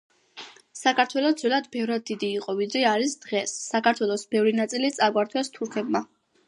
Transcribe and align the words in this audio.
საქართველო 0.79 1.31
ძველად 1.41 1.67
ბევრად 1.75 2.07
დიდი 2.09 2.31
იყო, 2.39 2.57
ვიდრე 2.63 2.81
არის 2.95 3.15
დღეს, 3.27 3.57
საქართველოს 3.69 4.29
ბევრი 4.37 4.59
ნაწილი 4.63 4.93
წაგვართვეს 5.01 5.57
თურქებმა. 5.59 6.09